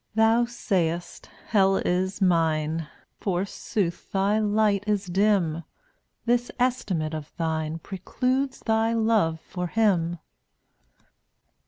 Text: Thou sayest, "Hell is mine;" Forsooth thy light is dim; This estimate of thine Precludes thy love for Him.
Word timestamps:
Thou 0.15 0.45
sayest, 0.45 1.29
"Hell 1.49 1.77
is 1.77 2.23
mine;" 2.23 2.87
Forsooth 3.19 4.11
thy 4.11 4.39
light 4.39 4.83
is 4.87 5.05
dim; 5.05 5.63
This 6.25 6.49
estimate 6.57 7.13
of 7.13 7.31
thine 7.37 7.77
Precludes 7.77 8.61
thy 8.61 8.93
love 8.93 9.39
for 9.39 9.67
Him. 9.67 10.17